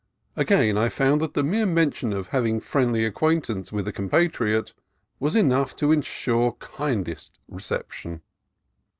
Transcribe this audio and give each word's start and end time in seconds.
Again 0.35 0.79
I 0.79 0.89
found 0.89 1.21
that 1.21 1.35
the 1.35 1.43
mere 1.43 1.67
mention 1.67 2.11
of 2.11 2.29
having 2.29 2.59
friendly 2.59 3.05
acquaintance 3.05 3.71
with 3.71 3.87
a 3.87 3.91
compatriot 3.93 4.73
was 5.19 5.35
enough 5.35 5.75
to 5.75 5.91
ensure 5.91 6.57
the 6.59 6.65
kindest 6.65 7.37
reception. 7.47 8.23